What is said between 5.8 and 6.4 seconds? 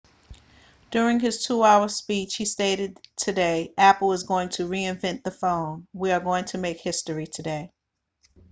we are